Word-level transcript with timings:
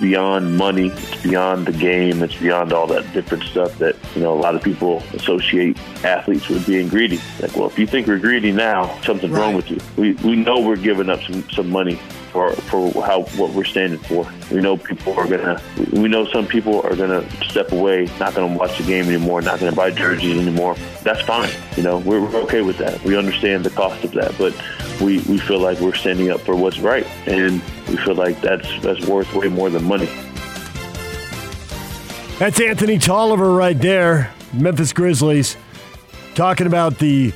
Beyond 0.00 0.56
money. 0.56 0.88
It's 0.88 1.22
beyond 1.22 1.66
the 1.66 1.72
game. 1.72 2.22
It's 2.22 2.36
beyond 2.36 2.72
all 2.72 2.86
that 2.86 3.12
different 3.12 3.44
stuff 3.44 3.76
that 3.78 3.96
you 4.14 4.22
know 4.22 4.32
a 4.32 4.40
lot 4.40 4.54
of 4.54 4.62
people 4.62 5.02
associate 5.12 5.78
athletes 6.04 6.48
with 6.48 6.66
being 6.66 6.88
greedy. 6.88 7.20
Like, 7.40 7.54
well, 7.54 7.66
if 7.66 7.78
you 7.78 7.86
think 7.86 8.06
we're 8.06 8.18
greedy 8.18 8.50
now, 8.50 8.98
something's 9.02 9.32
wrong 9.32 9.54
with 9.54 9.70
you. 9.70 9.78
We 9.96 10.12
we 10.24 10.36
know 10.36 10.60
we're 10.60 10.76
giving 10.76 11.10
up 11.10 11.20
some 11.22 11.48
some 11.50 11.68
money 11.68 12.00
for 12.30 12.52
for 12.52 12.90
how 13.04 13.22
what 13.36 13.52
we're 13.52 13.64
standing 13.64 13.98
for. 13.98 14.26
We 14.50 14.60
know 14.60 14.76
people 14.76 15.12
are 15.18 15.26
gonna. 15.26 15.60
We 15.92 16.08
know 16.08 16.26
some 16.26 16.46
people 16.46 16.82
are 16.82 16.96
gonna 16.96 17.28
step 17.44 17.72
away, 17.72 18.08
not 18.18 18.34
gonna 18.34 18.54
watch 18.54 18.78
the 18.78 18.84
game 18.84 19.06
anymore, 19.06 19.42
not 19.42 19.60
gonna 19.60 19.72
buy 19.72 19.90
jerseys 19.90 20.38
anymore. 20.38 20.76
That's 21.02 21.20
fine. 21.22 21.50
You 21.76 21.82
know, 21.82 21.98
we're, 21.98 22.20
we're 22.20 22.40
okay 22.42 22.62
with 22.62 22.78
that. 22.78 23.02
We 23.04 23.16
understand 23.16 23.64
the 23.64 23.70
cost 23.70 24.04
of 24.04 24.12
that, 24.12 24.36
but 24.38 24.54
we 25.00 25.18
we 25.20 25.38
feel 25.38 25.60
like 25.60 25.80
we're 25.80 25.94
standing 25.94 26.30
up 26.30 26.40
for 26.40 26.54
what's 26.54 26.78
right, 26.78 27.06
and 27.26 27.60
we 27.88 27.96
feel 27.96 28.14
like 28.14 28.40
that's 28.40 28.68
that's 28.80 29.06
worth 29.06 29.32
way 29.34 29.48
more 29.48 29.70
than 29.70 29.84
money. 29.84 30.08
That's 32.38 32.58
Anthony 32.58 32.98
Tolliver 32.98 33.52
right 33.52 33.78
there, 33.78 34.32
Memphis 34.54 34.94
Grizzlies, 34.94 35.58
talking 36.34 36.66
about 36.66 36.98
the 36.98 37.34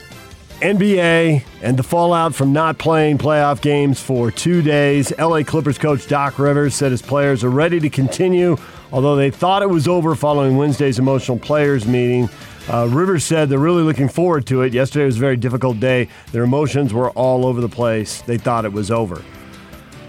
NBA 0.60 1.44
and 1.62 1.76
the 1.76 1.82
fallout 1.82 2.34
from 2.34 2.52
not 2.52 2.78
playing 2.78 3.18
playoff 3.18 3.60
games 3.60 4.00
for 4.00 4.30
two 4.30 4.62
days. 4.62 5.12
LA 5.18 5.42
Clippers 5.42 5.78
coach 5.78 6.06
Doc 6.06 6.38
Rivers 6.38 6.74
said 6.74 6.90
his 6.90 7.02
players 7.02 7.44
are 7.44 7.50
ready 7.50 7.80
to 7.80 7.90
continue, 7.90 8.56
although 8.92 9.16
they 9.16 9.30
thought 9.30 9.62
it 9.62 9.68
was 9.70 9.88
over 9.88 10.14
following 10.14 10.56
Wednesday's 10.56 10.98
emotional 10.98 11.38
players 11.38 11.86
meeting. 11.86 12.28
Uh, 12.68 12.88
Rivers 12.90 13.24
said 13.24 13.48
they're 13.48 13.58
really 13.58 13.82
looking 13.82 14.08
forward 14.08 14.46
to 14.46 14.62
it. 14.62 14.72
Yesterday 14.72 15.04
was 15.04 15.16
a 15.16 15.20
very 15.20 15.36
difficult 15.36 15.80
day. 15.80 16.08
Their 16.32 16.44
emotions 16.44 16.94
were 16.94 17.10
all 17.10 17.44
over 17.44 17.60
the 17.60 17.68
place. 17.68 18.22
They 18.22 18.38
thought 18.38 18.64
it 18.64 18.72
was 18.72 18.90
over. 18.90 19.22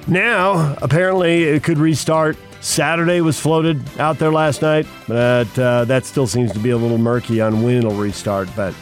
Now, 0.08 0.76
apparently, 0.82 1.44
it 1.44 1.64
could 1.64 1.78
restart. 1.78 2.38
Saturday 2.62 3.22
was 3.22 3.40
floated 3.40 3.82
out 4.00 4.18
there 4.18 4.32
last 4.32 4.62
night, 4.62 4.88
but 5.08 5.60
uh, 5.60 5.86
that 5.86 6.06
still 6.06 6.26
seems 6.26 6.52
to 6.54 6.60
be 6.60 6.72
a 6.72 6.78
little 6.78 6.98
murky 6.98 7.42
on 7.42 7.62
when 7.62 7.76
it'll 7.76 7.92
restart. 7.92 8.50
But 8.56 8.74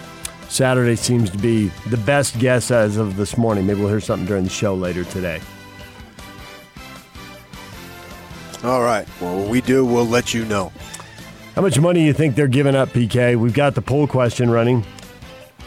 Saturday 0.53 0.95
seems 0.95 1.31
to 1.31 1.37
be 1.39 1.69
the 1.89 1.97
best 1.97 2.37
guess 2.37 2.69
as 2.69 2.97
of 2.97 3.15
this 3.15 3.39
morning. 3.39 3.65
Maybe 3.65 3.79
we'll 3.79 3.89
hear 3.89 3.99
something 3.99 4.27
during 4.27 4.43
the 4.43 4.51
show 4.51 4.75
later 4.75 5.03
today. 5.03 5.41
All 8.63 8.83
right. 8.83 9.07
Well, 9.19 9.37
when 9.39 9.49
we 9.49 9.61
do, 9.61 9.83
we'll 9.83 10.05
let 10.05 10.31
you 10.31 10.45
know. 10.45 10.71
How 11.55 11.63
much 11.63 11.79
money 11.79 12.01
do 12.01 12.05
you 12.05 12.13
think 12.13 12.35
they're 12.35 12.47
giving 12.47 12.75
up, 12.75 12.89
PK? 12.89 13.35
We've 13.35 13.53
got 13.53 13.73
the 13.73 13.81
poll 13.81 14.05
question 14.05 14.51
running. 14.51 14.85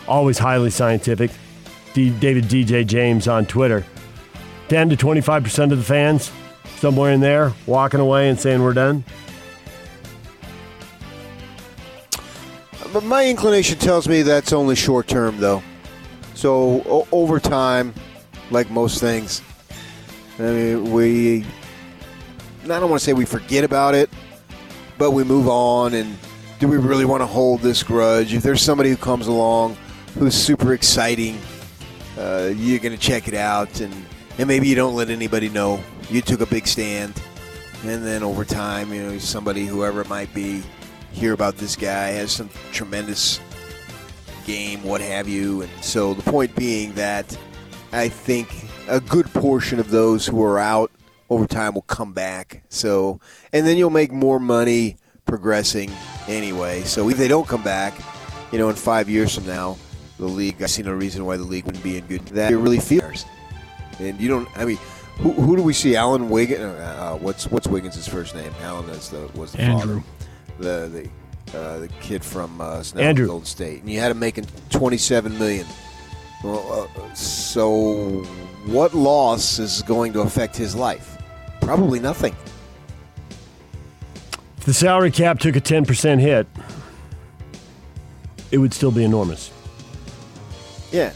Always 0.07 0.39
highly 0.39 0.70
scientific. 0.70 1.33
D- 1.92 2.17
David 2.20 2.45
DJ 2.45 2.87
James 2.87 3.27
on 3.27 3.45
Twitter. 3.45 3.84
10 4.69 4.91
to 4.91 4.97
25% 4.97 5.73
of 5.73 5.79
the 5.79 5.84
fans, 5.84 6.31
somewhere 6.77 7.11
in 7.11 7.20
there, 7.20 7.53
walking 7.67 7.98
away 7.98 8.29
and 8.29 8.39
saying 8.39 8.62
we're 8.62 8.73
done. 8.73 9.03
But 12.97 13.05
my 13.05 13.27
inclination 13.27 13.78
tells 13.78 14.08
me 14.08 14.22
that's 14.22 14.55
only 14.55 14.75
short 14.75 15.06
term, 15.06 15.36
though. 15.36 15.62
So 16.33 16.80
o- 16.86 17.06
over 17.12 17.39
time, 17.39 17.92
like 18.50 18.70
most 18.70 19.00
things, 19.02 19.42
I 20.39 20.44
mean, 20.44 20.90
we. 20.90 21.45
I 22.64 22.68
don't 22.68 22.89
want 22.89 22.98
to 22.98 23.05
say 23.05 23.12
we 23.12 23.27
forget 23.27 23.64
about 23.64 23.95
it, 23.95 24.08
but 24.96 25.11
we 25.11 25.24
move 25.24 25.46
on. 25.46 25.92
And 25.92 26.17
do 26.58 26.68
we 26.68 26.79
really 26.79 27.05
want 27.05 27.20
to 27.20 27.27
hold 27.27 27.61
this 27.61 27.83
grudge? 27.83 28.33
If 28.33 28.42
there's 28.42 28.62
somebody 28.62 28.89
who 28.89 28.96
comes 28.96 29.27
along 29.27 29.77
who's 30.18 30.35
super 30.35 30.73
exciting, 30.73 31.39
uh, 32.18 32.51
you're 32.56 32.79
going 32.79 32.96
to 32.96 32.98
check 32.98 33.29
it 33.29 33.35
out, 33.35 33.79
and 33.83 33.92
and 34.39 34.48
maybe 34.48 34.68
you 34.68 34.74
don't 34.74 34.95
let 34.95 35.11
anybody 35.11 35.51
know 35.51 35.85
you 36.08 36.23
took 36.23 36.40
a 36.40 36.46
big 36.46 36.67
stand, 36.67 37.12
and 37.85 38.06
then 38.06 38.23
over 38.23 38.42
time, 38.42 38.90
you 38.90 39.02
know, 39.02 39.18
somebody, 39.18 39.67
whoever 39.67 40.01
it 40.01 40.08
might 40.08 40.33
be, 40.33 40.62
hear 41.17 41.33
about 41.33 41.57
this 41.57 41.77
guy 41.77 42.09
has 42.09 42.31
some 42.31 42.51
tremendous 42.73 43.41
game, 44.45 44.83
what 44.83 45.01
have 45.01 45.29
you, 45.29 45.63
and 45.63 45.71
so 45.83 46.15
the 46.15 46.23
point 46.31 46.55
being 46.55 46.93
that 46.95 47.37
I 47.93 48.09
think 48.09 48.67
a 48.89 49.01
good 49.01 49.33
portion 49.33 49.81
of 49.81 49.91
those 49.91 50.27
who 50.27 50.43
are 50.45 50.59
out 50.59 50.91
over 51.31 51.47
time 51.47 51.75
will 51.75 51.83
come 51.83 52.13
back. 52.13 52.63
So, 52.69 53.21
and 53.53 53.67
then 53.67 53.77
you'll 53.77 53.91
make 53.91 54.13
more 54.13 54.39
money 54.39 54.99
progressing 55.25 55.91
anyway. 56.29 56.83
So 56.83 57.09
if 57.09 57.17
they 57.17 57.29
don't 57.29 57.48
come 57.48 57.63
back, 57.63 57.95
you 58.53 58.59
know, 58.59 58.69
in 58.69 58.77
five 58.77 59.09
years 59.09 59.35
from 59.35 59.47
now, 59.47 59.77
the 60.19 60.27
league, 60.27 60.63
I 60.63 60.67
see 60.67 60.83
no 60.83 60.93
reason 60.93 61.25
why 61.25 61.37
the 61.37 61.43
league 61.45 61.65
wouldn't 61.65 61.83
be 61.83 61.97
in 61.97 62.07
good. 62.07 62.25
That 62.27 62.53
it 62.53 62.59
really 62.59 62.79
feels. 62.79 63.25
And 63.98 64.21
you 64.21 64.29
don't. 64.29 64.48
I 64.57 64.65
mean, 64.65 64.79
who, 65.19 65.33
who 65.33 65.57
do 65.57 65.63
we 65.63 65.73
see? 65.73 65.97
Alan 65.97 66.29
Wiggins. 66.29 66.61
Uh, 66.61 67.19
what's 67.21 67.51
what's 67.51 67.67
Wiggins' 67.67 68.07
first 68.07 68.35
name? 68.35 68.53
Alan 68.63 68.89
is 68.91 69.11
the 69.11 69.29
was 69.35 69.53
the 69.53 69.63
Andrew. 69.63 70.01
father. 70.01 70.27
The 70.58 71.11
the 71.52 71.58
uh, 71.58 71.78
the 71.78 71.89
kid 72.00 72.24
from 72.24 72.61
uh, 72.61 72.83
Snell, 72.83 73.05
Andrew. 73.05 73.27
Golden 73.27 73.46
State, 73.46 73.80
and 73.80 73.90
you 73.90 74.00
had 74.00 74.11
him 74.11 74.18
making 74.18 74.46
twenty 74.70 74.98
seven 74.98 75.39
million. 75.39 75.67
Well, 76.42 76.89
uh, 76.96 77.14
so 77.14 78.22
what 78.67 78.94
loss 78.94 79.58
is 79.58 79.83
going 79.83 80.12
to 80.12 80.20
affect 80.20 80.56
his 80.56 80.74
life? 80.74 81.18
Probably 81.61 81.98
nothing. 81.98 82.36
If 84.58 84.64
the 84.64 84.74
salary 84.74 85.11
cap 85.11 85.39
took 85.39 85.56
a 85.56 85.61
10% 85.61 86.20
hit, 86.20 86.46
it 88.50 88.58
would 88.58 88.74
still 88.74 88.90
be 88.90 89.05
enormous. 89.05 89.50
Yeah. 90.92 91.12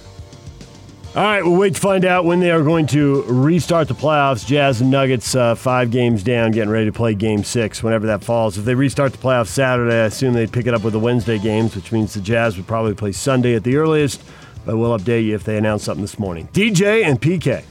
All 1.12 1.25
right, 1.25 1.43
we'll 1.43 1.56
wait 1.56 1.75
to 1.75 1.81
find 1.81 2.04
out 2.04 2.25
when 2.25 2.38
they 2.38 2.53
are 2.53 2.62
going 2.62 2.87
to 2.88 3.22
restart 3.25 3.88
the 3.88 3.94
playoffs. 3.94 4.47
Jazz 4.47 4.81
and 4.81 4.93
Nuggets, 4.93 5.34
uh, 5.34 5.56
five 5.56 5.91
games 5.91 6.22
down, 6.22 6.53
getting 6.53 6.71
ready 6.71 6.87
to 6.87 6.93
play 6.93 7.15
game 7.15 7.43
six 7.43 7.82
whenever 7.82 8.06
that 8.06 8.22
falls. 8.22 8.56
If 8.56 8.65
they 8.65 8.76
restart 8.76 9.10
the 9.10 9.19
playoffs 9.19 9.49
Saturday, 9.49 10.03
I 10.03 10.04
assume 10.04 10.34
they'd 10.34 10.53
pick 10.53 10.69
it 10.69 10.75
up 10.75 10.84
with 10.84 10.93
the 10.93 11.00
Wednesday 11.00 11.41
games, 11.41 11.75
which 11.75 11.91
means 11.91 12.15
the 12.15 12.20
Jazz 12.20 12.56
would 12.56 12.69
probably 12.69 12.94
play 12.94 13.10
Sunday 13.10 13.56
at 13.56 13.65
the 13.65 13.75
earliest. 13.75 14.22
But 14.65 14.76
we'll 14.76 14.97
update 14.97 15.25
you 15.25 15.34
if 15.34 15.43
they 15.43 15.56
announce 15.56 15.82
something 15.82 16.03
this 16.03 16.16
morning. 16.16 16.49
DJ 16.53 17.03
and 17.03 17.20
PK. 17.20 17.65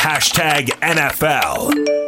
Hashtag 0.00 0.66
NFL. 0.80 2.01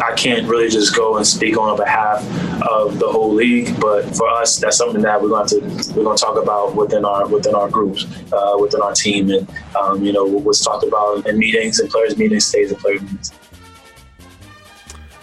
I 0.00 0.14
can't 0.14 0.46
really 0.48 0.68
just 0.68 0.96
go 0.96 1.16
and 1.16 1.26
speak 1.26 1.58
on 1.58 1.76
behalf 1.76 2.22
of 2.62 2.98
the 2.98 3.08
whole 3.08 3.32
league, 3.32 3.78
but 3.80 4.04
for 4.16 4.28
us, 4.28 4.58
that's 4.58 4.76
something 4.76 5.02
that 5.02 5.20
we're 5.20 5.28
going 5.28 5.48
to 5.48 5.60
we're 5.94 6.04
going 6.04 6.16
to 6.16 6.22
talk 6.22 6.42
about 6.42 6.74
within 6.74 7.04
our 7.04 7.28
within 7.28 7.54
our 7.54 7.68
groups, 7.68 8.06
uh, 8.32 8.56
within 8.58 8.80
our 8.80 8.92
team, 8.92 9.30
and 9.30 9.48
um, 9.76 10.02
you 10.02 10.12
know 10.12 10.24
what's 10.24 10.64
talked 10.64 10.84
about 10.84 11.26
in 11.26 11.38
meetings 11.38 11.80
and 11.80 11.90
players 11.90 12.16
meetings 12.16 12.46
stays 12.46 12.70
in 12.70 12.78
player 12.78 13.00
meetings. 13.00 13.32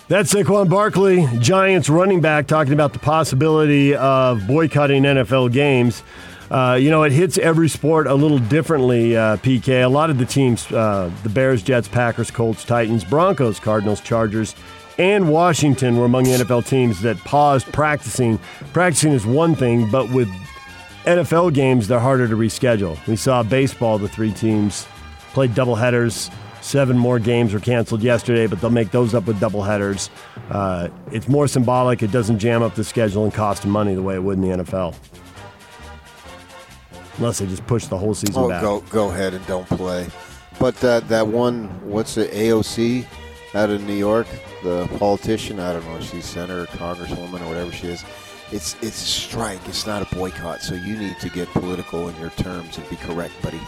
That's 0.10 0.34
Saquon 0.34 0.70
Barkley, 0.70 1.28
Giants 1.40 1.90
running 1.90 2.22
back, 2.22 2.48
talking 2.48 2.72
about 2.72 2.94
the 2.94 3.00
possibility 3.00 3.94
of 3.94 4.48
boycotting 4.48 5.04
NFL 5.04 5.52
games. 5.52 6.02
Uh, 6.50 6.78
you 6.80 6.90
know, 6.90 7.04
it 7.04 7.12
hits 7.12 7.38
every 7.38 7.68
sport 7.68 8.08
a 8.08 8.16
little 8.16 8.40
differently, 8.40 9.18
uh, 9.18 9.38
PK. 9.38 9.84
A 9.84 9.90
lot 9.90 10.10
of 10.10 10.18
the 10.18 10.26
teams, 10.26 10.72
uh, 10.72 11.12
the 11.24 11.30
Bears, 11.30 11.62
Jets, 11.62 11.88
Packers, 11.88 12.32
Colts, 12.32 12.64
Titans, 12.64 13.04
Broncos, 13.04 13.60
Cardinals, 13.60 14.00
Chargers, 14.00 14.56
and 14.98 15.30
Washington 15.30 15.98
were 15.98 16.06
among 16.06 16.24
the 16.24 16.32
NFL 16.32 16.66
teams 16.68 17.02
that 17.02 17.18
paused 17.18 17.72
practicing. 17.74 18.40
Practicing 18.74 19.12
is 19.12 19.26
one 19.26 19.56
thing, 19.56 19.90
but 19.92 20.10
with 20.12 20.30
NFL 21.06 21.54
games, 21.54 21.88
they're 21.88 22.00
harder 22.00 22.28
to 22.28 22.36
reschedule. 22.36 22.98
We 23.08 23.16
saw 23.16 23.44
baseball, 23.44 23.98
the 23.98 24.10
three 24.10 24.32
teams 24.32 24.88
played 25.34 25.52
doubleheaders. 25.52 26.34
Seven 26.62 26.98
more 26.98 27.20
games 27.20 27.54
were 27.54 27.60
canceled 27.60 28.02
yesterday, 28.02 28.48
but 28.48 28.60
they'll 28.60 28.70
make 28.70 28.92
those 28.92 29.14
up 29.14 29.28
with 29.28 29.40
doubleheaders. 29.40 30.10
Uh, 30.50 30.90
it's 31.12 31.28
more 31.28 31.48
symbolic. 31.48 32.02
It 32.04 32.12
doesn't 32.12 32.40
jam 32.40 32.64
up 32.64 32.76
the 32.76 32.84
schedule 32.84 33.24
and 33.24 33.34
cost 33.34 33.66
money 33.66 33.96
the 33.96 34.02
way 34.02 34.16
it 34.16 34.24
would 34.24 34.38
in 34.38 34.42
the 34.42 34.64
NFL. 34.64 34.96
Unless 37.18 37.40
they 37.40 37.48
just 37.48 37.66
push 37.66 37.86
the 37.86 37.98
whole 37.98 38.14
season 38.14 38.36
Oh, 38.44 38.50
back. 38.50 38.62
go 38.62 38.82
go 38.90 39.10
ahead 39.10 39.34
and 39.34 39.46
don't 39.48 39.68
play. 39.68 40.08
But 40.60 40.76
that 40.78 41.08
that 41.10 41.28
one, 41.28 41.68
what's 41.88 42.16
the 42.16 42.26
AOC 42.28 43.06
out 43.54 43.70
of 43.70 43.84
New 43.84 43.96
York, 43.96 44.28
the 44.64 44.88
politician? 44.98 45.60
I 45.60 45.74
don't 45.74 45.86
know, 45.86 46.00
she's 46.02 46.26
senator, 46.26 46.66
congresswoman, 46.66 47.42
or 47.42 47.48
whatever 47.48 47.72
she 47.72 47.88
is. 47.88 48.04
It's 48.52 48.76
it's 48.82 49.02
a 49.02 49.08
strike. 49.08 49.60
It's 49.68 49.86
not 49.86 50.10
a 50.10 50.16
boycott. 50.16 50.62
So 50.62 50.76
you 50.76 50.96
need 50.96 51.20
to 51.20 51.30
get 51.30 51.50
political 51.50 52.08
in 52.10 52.16
your 52.18 52.30
terms 52.32 52.78
and 52.78 52.90
be 52.90 52.96
correct, 52.96 53.34
buddy. 53.42 53.60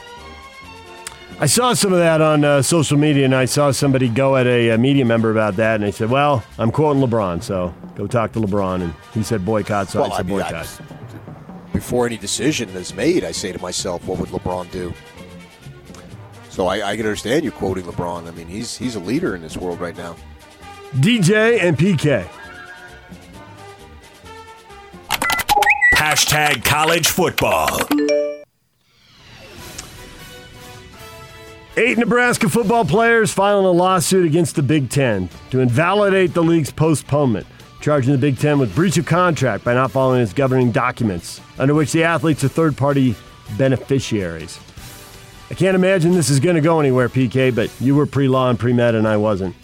I 1.42 1.46
saw 1.46 1.74
some 1.74 1.94
of 1.94 2.00
that 2.00 2.20
on 2.20 2.44
uh, 2.44 2.62
social 2.62 2.98
media, 2.98 3.24
and 3.24 3.34
I 3.34 3.46
saw 3.46 3.72
somebody 3.72 4.10
go 4.10 4.36
at 4.36 4.46
a, 4.46 4.72
a, 4.72 4.78
media 4.78 5.06
member 5.06 5.32
about 5.32 5.56
that, 5.56 5.76
and 5.76 5.84
they 5.84 5.92
said, 5.92 6.10
"Well, 6.10 6.44
I'm 6.58 6.70
quoting 6.70 7.02
LeBron, 7.02 7.42
so 7.44 7.74
go 7.96 8.08
talk 8.08 8.34
to 8.34 8.40
LeBron." 8.40 8.82
And 8.82 8.94
he 9.14 9.24
said 9.24 9.46
boycott, 9.46 9.90
so 9.90 10.02
well, 10.02 10.12
I 10.12 10.18
said 10.18 10.26
I 10.26 10.28
mean, 10.28 10.38
boycott. 10.38 10.82
I, 10.82 10.99
before 11.80 12.06
any 12.06 12.18
decision 12.18 12.68
is 12.72 12.94
made, 12.94 13.24
I 13.24 13.32
say 13.32 13.54
to 13.54 13.62
myself, 13.62 14.06
"What 14.06 14.20
would 14.20 14.30
LeBron 14.30 14.70
do?" 14.70 14.94
So 16.50 16.68
I, 16.68 16.90
I 16.90 16.98
can 16.98 17.06
understand 17.06 17.46
you 17.46 17.52
quoting 17.52 17.86
LeBron. 17.86 18.28
I 18.28 18.32
mean, 18.32 18.48
he's 18.48 18.76
he's 18.78 18.96
a 18.96 19.00
leader 19.00 19.34
in 19.34 19.42
this 19.42 19.56
world 19.56 19.80
right 19.80 19.96
now. 19.96 20.18
DJ 20.96 21.64
and 21.64 21.78
PK. 21.78 22.28
Hashtag 25.94 26.66
college 26.66 27.08
football. 27.08 27.70
Eight 31.78 31.98
Nebraska 31.98 32.50
football 32.50 32.84
players 32.84 33.32
filing 33.32 33.66
a 33.66 33.72
lawsuit 33.72 34.26
against 34.26 34.58
the 34.58 34.64
Big 34.64 34.90
Ten 34.90 35.30
to 35.52 35.62
invalidate 35.62 36.34
the 36.34 36.44
league's 36.44 36.72
postponement, 36.72 37.48
charging 37.82 38.12
the 38.12 38.18
Big 38.18 38.38
Ten 38.38 38.60
with 38.60 38.76
breach 38.76 38.98
of 38.98 39.06
contract 39.06 39.64
by 39.64 39.74
not 39.74 39.92
following 39.92 40.22
its 40.22 40.34
governing 40.34 40.72
documents, 40.72 41.42
under 41.58 41.74
which 41.74 41.92
the 41.92 42.04
athletes 42.04 42.44
are 42.44 42.50
third 42.50 42.78
party 42.78 43.16
beneficiaries. 43.58 44.60
I 45.50 45.56
can't 45.56 45.76
imagine 45.76 46.12
this 46.12 46.30
is 46.30 46.40
going 46.40 46.56
to 46.56 46.62
go 46.62 46.80
anywhere, 46.80 47.10
PK, 47.10 47.54
but 47.54 47.72
you 47.82 47.96
were 47.96 48.06
pre 48.06 48.28
law 48.28 48.50
and 48.50 48.60
pre 48.60 48.74
med, 48.74 48.96
and 48.96 49.08
I 49.08 49.18
wasn't. 49.18 49.56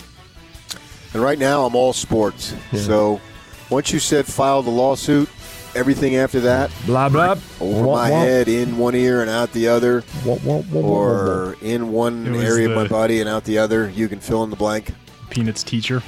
And 1.14 1.22
right 1.22 1.38
now, 1.38 1.66
I'm 1.66 1.76
all 1.76 1.94
sports. 1.94 2.56
Yeah. 2.72 2.80
So 2.82 3.22
once 3.70 3.94
you 3.94 4.00
said 4.00 4.26
file 4.26 4.64
the 4.64 4.72
lawsuit, 4.72 5.30
everything 5.76 6.16
after 6.16 6.40
that, 6.42 6.72
blah 6.86 7.10
blah, 7.10 7.36
over 7.62 7.84
wah, 7.84 7.96
my 7.96 8.12
wah. 8.12 8.20
head, 8.20 8.48
in 8.48 8.78
one 8.78 8.96
ear 8.96 9.22
and 9.22 9.30
out 9.30 9.52
the 9.52 9.68
other, 9.68 10.04
wah, 10.26 10.64
or 10.74 11.56
in 11.62 11.92
one 11.92 12.36
area 12.36 12.70
of 12.70 12.76
my 12.76 12.88
body 12.88 13.20
and 13.20 13.30
out 13.30 13.44
the 13.44 13.60
other. 13.60 13.90
You 13.90 14.10
can 14.10 14.20
fill 14.20 14.44
in 14.44 14.50
the 14.50 14.56
blank. 14.56 14.92
Peanuts 15.30 15.64
teacher. 15.64 16.02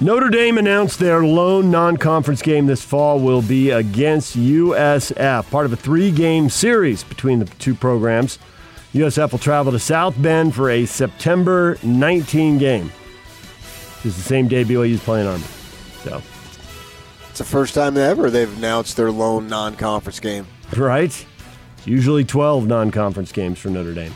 Notre 0.00 0.28
Dame 0.28 0.58
announced 0.58 0.98
their 0.98 1.24
lone 1.24 1.70
non-conference 1.70 2.42
game 2.42 2.66
this 2.66 2.82
fall 2.82 3.20
will 3.20 3.42
be 3.42 3.70
against 3.70 4.36
USF, 4.36 5.50
part 5.50 5.66
of 5.66 5.72
a 5.72 5.76
three-game 5.76 6.48
series 6.50 7.04
between 7.04 7.38
the 7.38 7.44
two 7.44 7.74
programs. 7.74 8.38
USF 8.92 9.32
will 9.32 9.38
travel 9.38 9.72
to 9.72 9.78
South 9.78 10.20
Bend 10.22 10.54
for 10.54 10.70
a 10.70 10.86
September 10.86 11.76
19 11.82 12.58
game. 12.58 12.90
This 13.96 14.06
is 14.06 14.16
the 14.16 14.22
same 14.22 14.48
day 14.48 14.64
BYU 14.64 14.92
is 14.92 15.02
playing 15.02 15.26
Army. 15.26 15.44
So 16.02 16.22
it's 17.28 17.38
the 17.38 17.44
first 17.44 17.74
time 17.74 17.96
ever 17.96 18.30
they've 18.30 18.56
announced 18.56 18.96
their 18.96 19.10
lone 19.10 19.48
non-conference 19.48 20.20
game. 20.20 20.46
Right. 20.74 21.26
It's 21.76 21.86
usually 21.86 22.24
12 22.24 22.66
non-conference 22.66 23.32
games 23.32 23.58
for 23.58 23.68
Notre 23.68 23.92
Dame. 23.92 24.14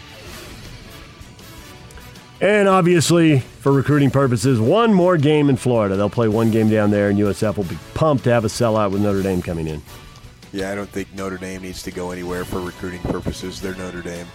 And 2.40 2.68
obviously, 2.68 3.40
for 3.40 3.70
recruiting 3.70 4.10
purposes, 4.10 4.58
one 4.58 4.94
more 4.94 5.18
game 5.18 5.50
in 5.50 5.56
Florida. 5.56 5.96
They'll 5.96 6.08
play 6.08 6.28
one 6.28 6.50
game 6.50 6.70
down 6.70 6.90
there, 6.90 7.10
and 7.10 7.18
USF 7.18 7.58
will 7.58 7.64
be 7.64 7.78
pumped 7.92 8.24
to 8.24 8.32
have 8.32 8.46
a 8.46 8.48
sellout 8.48 8.92
with 8.92 9.02
Notre 9.02 9.22
Dame 9.22 9.42
coming 9.42 9.66
in. 9.66 9.82
Yeah, 10.52 10.72
I 10.72 10.74
don't 10.74 10.88
think 10.88 11.12
Notre 11.14 11.36
Dame 11.36 11.62
needs 11.62 11.82
to 11.82 11.90
go 11.90 12.10
anywhere 12.10 12.46
for 12.46 12.60
recruiting 12.60 13.00
purposes. 13.00 13.60
They're 13.60 13.74
Notre 13.74 14.00
Dame. 14.00 14.26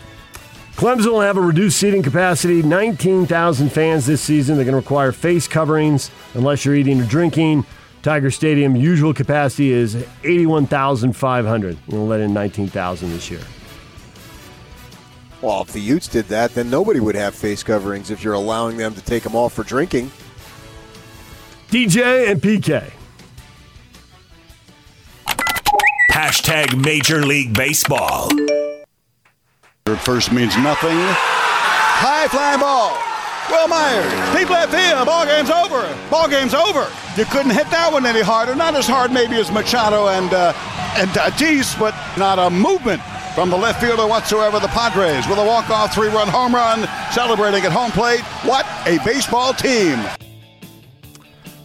Clemson 0.75 1.07
will 1.07 1.21
have 1.21 1.37
a 1.37 1.41
reduced 1.41 1.79
seating 1.79 2.03
capacity, 2.03 2.61
19,000 2.61 3.69
fans 3.71 4.05
this 4.05 4.21
season. 4.21 4.55
They're 4.55 4.65
going 4.65 4.73
to 4.73 4.81
require 4.81 5.11
face 5.11 5.47
coverings 5.47 6.11
unless 6.35 6.63
you're 6.63 6.75
eating 6.75 7.01
or 7.01 7.05
drinking. 7.05 7.65
Tiger 8.03 8.29
Stadium 8.29 8.75
usual 8.75 9.13
capacity 9.13 9.71
is 9.71 9.95
81,500. 10.23 11.77
We'll 11.87 12.05
let 12.05 12.19
in 12.19 12.33
19,000 12.33 13.09
this 13.09 13.31
year. 13.31 13.39
Well, 15.41 15.61
if 15.61 15.73
the 15.73 15.79
Utes 15.79 16.07
did 16.07 16.25
that, 16.25 16.53
then 16.53 16.69
nobody 16.69 16.99
would 16.99 17.15
have 17.15 17.35
face 17.35 17.61
coverings 17.61 18.09
if 18.09 18.23
you're 18.23 18.33
allowing 18.33 18.77
them 18.77 18.93
to 18.95 19.01
take 19.01 19.23
them 19.23 19.35
off 19.35 19.53
for 19.53 19.63
drinking. 19.63 20.11
DJ 21.69 22.31
and 22.31 22.41
PK. 22.41 22.91
Hashtag 26.11 26.81
Major 26.83 27.25
League 27.25 27.53
Baseball. 27.53 28.29
First 29.99 30.31
means 30.31 30.55
nothing. 30.57 30.97
High 30.97 32.27
flying 32.29 32.59
ball. 32.59 32.97
Wil 33.49 33.67
Myers, 33.67 34.11
people 34.35 34.55
at 34.55 34.69
field, 34.69 35.05
ball 35.05 35.25
game's 35.25 35.51
over. 35.51 35.85
Ball 36.09 36.27
game's 36.27 36.55
over. 36.55 36.89
You 37.15 37.25
couldn't 37.25 37.51
hit 37.51 37.69
that 37.69 37.89
one 37.91 38.05
any 38.05 38.21
harder. 38.21 38.55
Not 38.55 38.73
as 38.75 38.87
hard 38.87 39.11
maybe 39.11 39.35
as 39.35 39.51
Machado 39.51 40.07
and 40.07 40.33
uh, 40.33 40.53
and 40.97 41.09
Tatis, 41.11 41.77
but 41.77 41.93
not 42.17 42.39
a 42.39 42.49
movement 42.49 43.01
from 43.35 43.49
the 43.49 43.57
left 43.57 43.81
fielder 43.81 44.07
whatsoever. 44.07 44.61
The 44.61 44.69
Padres 44.69 45.27
with 45.27 45.37
a 45.37 45.45
walk-off 45.45 45.93
three-run 45.93 46.29
home 46.29 46.55
run, 46.55 46.87
celebrating 47.11 47.65
at 47.65 47.71
home 47.71 47.91
plate. 47.91 48.21
What 48.43 48.65
a 48.87 48.97
baseball 49.03 49.53
team! 49.53 49.99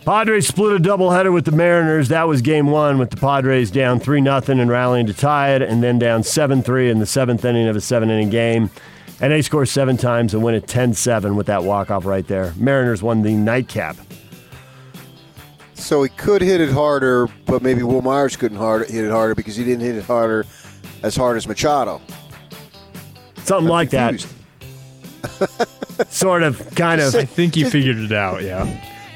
Padres 0.05 0.49
split 0.49 0.75
a 0.75 0.81
doubleheader 0.81 1.33
with 1.33 1.45
the 1.45 1.53
Mariners. 1.53 2.09
That 2.09 2.27
was 2.27 2.43
game 2.43 2.67
one 2.67 2.99
with 2.99 3.11
the 3.11 3.17
Padres 3.17 3.71
down 3.71 4.01
3 4.01 4.23
0 4.23 4.41
and 4.49 4.69
rallying 4.69 5.07
to 5.07 5.15
tie 5.15 5.55
it, 5.55 5.63
and 5.63 5.83
then 5.83 6.01
down 6.01 6.25
7 6.25 6.63
3 6.63 6.91
in 6.91 6.99
the 6.99 7.07
seventh 7.07 7.45
inning 7.45 7.69
of 7.69 7.77
a 7.77 7.81
seven 7.81 8.11
inning 8.11 8.31
game. 8.31 8.69
And 9.21 9.33
they 9.33 9.43
score 9.43 9.65
seven 9.65 9.97
times 9.97 10.35
and 10.35 10.43
win 10.43 10.57
it 10.57 10.67
10 10.67 10.95
7 10.95 11.37
with 11.37 11.47
that 11.47 11.63
walk 11.63 11.91
off 11.93 12.05
right 12.05 12.27
there. 12.27 12.53
Mariners 12.57 13.03
won 13.03 13.23
the 13.23 13.35
nightcap. 13.35 13.97
So 15.75 16.03
he 16.03 16.09
could 16.11 16.43
hit 16.43 16.61
it 16.61 16.71
harder, 16.71 17.29
but 17.47 17.63
maybe 17.63 17.83
Wil 17.83 18.03
Myers 18.03 18.37
couldn't 18.37 18.59
hard, 18.59 18.89
hit 18.89 19.05
it 19.05 19.11
harder 19.11 19.35
because 19.35 19.57
he 19.57 19.65
didn't 19.65 19.85
hit 19.85 19.95
it 19.95 20.05
harder 20.05 20.45
as 21.03 21.17
hard 21.17 21.37
as 21.37 21.47
Machado. 21.47 22.01
Something 23.45 23.67
I'm 23.67 23.67
like 23.67 23.91
confused. 23.91 24.29
that. 25.23 26.09
sort 26.11 26.43
of, 26.43 26.75
kind 26.75 27.01
of. 27.01 27.15
I 27.15 27.25
think 27.25 27.55
he 27.55 27.65
figured 27.65 27.99
it 27.99 28.13
out, 28.13 28.43
yeah. 28.43 28.65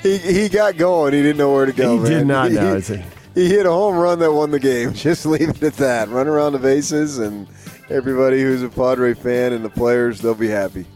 He, 0.02 0.18
he 0.18 0.48
got 0.48 0.76
going. 0.76 1.14
He 1.14 1.22
didn't 1.22 1.38
know 1.38 1.52
where 1.52 1.66
to 1.66 1.72
go. 1.72 1.96
He 1.96 2.02
man. 2.02 2.10
did 2.10 2.26
not 2.26 2.52
know. 2.52 2.80
He, 2.80 3.02
he 3.34 3.48
hit 3.48 3.66
a 3.66 3.70
home 3.70 3.96
run 3.96 4.18
that 4.18 4.32
won 4.32 4.50
the 4.50 4.60
game. 4.60 4.92
Just 4.94 5.24
leave 5.26 5.48
it 5.48 5.62
at 5.62 5.74
that. 5.74 6.08
Run 6.08 6.28
around 6.28 6.52
the 6.52 6.58
bases 6.58 7.18
and– 7.18 7.46
everybody 7.90 8.40
who's 8.42 8.62
a 8.62 8.68
Padre 8.68 9.14
fan 9.14 9.52
and 9.52 9.64
the 9.64 9.70
players, 9.70 10.20
they'll 10.20 10.34
be 10.34 10.48
happy. 10.48 10.86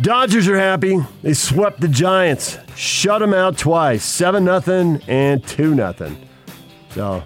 Dodgers 0.00 0.46
are 0.46 0.56
happy. 0.56 0.98
They 1.22 1.34
swept 1.34 1.80
the 1.80 1.88
Giants, 1.88 2.56
shut 2.76 3.20
them 3.20 3.34
out 3.34 3.58
twice, 3.58 4.04
seven 4.04 4.44
nothing 4.44 5.02
and 5.08 5.44
two 5.46 5.74
nothing. 5.74 6.28
So 6.90 7.24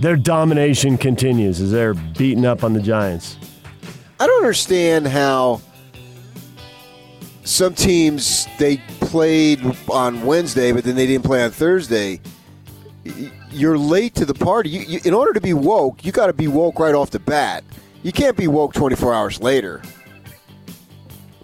their 0.00 0.16
domination 0.16 0.98
continues 0.98 1.60
as 1.60 1.70
they're 1.70 1.94
beating 1.94 2.44
up 2.44 2.64
on 2.64 2.72
the 2.72 2.80
Giants. 2.80 3.36
I 4.18 4.26
don't 4.26 4.38
understand 4.38 5.06
how 5.06 5.60
some 7.44 7.74
teams 7.74 8.46
they 8.58 8.78
played 9.00 9.60
on 9.90 10.24
Wednesday, 10.24 10.72
but 10.72 10.84
then 10.84 10.96
they 10.96 11.06
didn't 11.06 11.24
play 11.24 11.44
on 11.44 11.50
Thursday 11.50 12.20
you're 13.50 13.78
late 13.78 14.14
to 14.16 14.24
the 14.24 14.34
party. 14.34 14.70
You, 14.70 14.80
you, 14.82 15.00
in 15.04 15.14
order 15.14 15.32
to 15.32 15.40
be 15.40 15.54
woke, 15.54 16.04
you 16.04 16.12
got 16.12 16.26
to 16.26 16.32
be 16.32 16.48
woke 16.48 16.78
right 16.78 16.94
off 16.94 17.10
the 17.10 17.18
bat. 17.18 17.64
You 18.02 18.12
can't 18.12 18.36
be 18.36 18.46
woke 18.46 18.74
24 18.74 19.14
hours 19.14 19.40
later. 19.40 19.82